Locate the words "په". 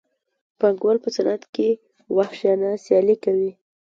1.03-1.09